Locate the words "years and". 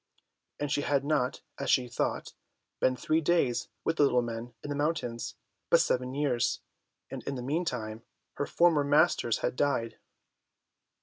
6.15-7.21